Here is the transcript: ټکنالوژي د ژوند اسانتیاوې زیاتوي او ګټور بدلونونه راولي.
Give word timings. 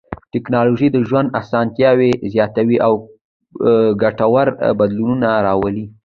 ټکنالوژي 0.33 0.87
د 0.91 0.97
ژوند 1.07 1.27
اسانتیاوې 1.41 2.11
زیاتوي 2.33 2.77
او 2.87 2.93
ګټور 4.01 4.47
بدلونونه 4.79 5.29
راولي. 5.47 5.85